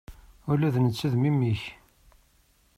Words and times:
Ula 0.51 0.69
d 0.73 0.75
netta 0.79 1.07
d 1.13 1.15
memmi-k. 1.17 1.63